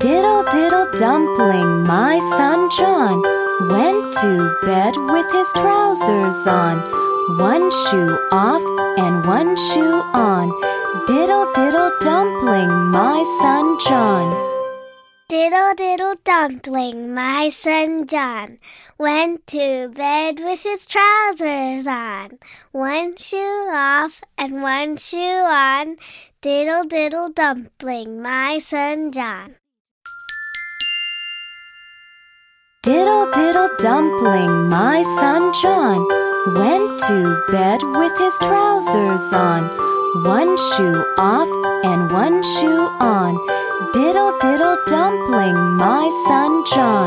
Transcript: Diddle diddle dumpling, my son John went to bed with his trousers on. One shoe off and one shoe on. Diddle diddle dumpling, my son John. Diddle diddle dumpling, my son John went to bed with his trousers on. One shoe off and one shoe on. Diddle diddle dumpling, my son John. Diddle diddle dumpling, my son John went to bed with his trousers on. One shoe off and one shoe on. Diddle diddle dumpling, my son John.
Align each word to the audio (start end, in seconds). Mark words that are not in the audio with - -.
Diddle 0.00 0.44
diddle 0.44 0.90
dumpling, 0.92 1.84
my 1.84 2.18
son 2.34 2.70
John 2.70 3.20
went 3.68 4.14
to 4.14 4.58
bed 4.62 4.96
with 4.96 5.30
his 5.30 5.46
trousers 5.52 6.46
on. 6.46 6.78
One 7.38 7.70
shoe 7.70 8.16
off 8.32 8.62
and 8.96 9.26
one 9.26 9.56
shoe 9.56 10.00
on. 10.14 10.48
Diddle 11.06 11.52
diddle 11.52 11.92
dumpling, 12.00 12.70
my 12.90 13.22
son 13.42 13.78
John. 13.86 14.26
Diddle 15.28 15.74
diddle 15.74 16.14
dumpling, 16.24 17.12
my 17.12 17.50
son 17.50 18.06
John 18.06 18.56
went 18.96 19.46
to 19.48 19.90
bed 19.94 20.40
with 20.40 20.62
his 20.62 20.86
trousers 20.86 21.86
on. 21.86 22.38
One 22.72 23.16
shoe 23.16 23.68
off 23.70 24.22
and 24.38 24.62
one 24.62 24.96
shoe 24.96 25.44
on. 25.44 25.98
Diddle 26.40 26.84
diddle 26.84 27.28
dumpling, 27.28 28.22
my 28.22 28.60
son 28.60 29.12
John. 29.12 29.56
Diddle 32.82 33.30
diddle 33.34 33.68
dumpling, 33.78 34.70
my 34.70 35.02
son 35.20 35.52
John 35.60 36.00
went 36.56 36.98
to 37.08 37.44
bed 37.52 37.82
with 37.82 38.16
his 38.16 38.34
trousers 38.38 39.20
on. 39.34 39.64
One 40.24 40.56
shoe 40.56 41.04
off 41.18 41.50
and 41.84 42.10
one 42.10 42.42
shoe 42.42 42.88
on. 42.98 43.36
Diddle 43.92 44.32
diddle 44.40 44.78
dumpling, 44.86 45.76
my 45.76 46.08
son 46.26 46.64
John. 46.72 46.99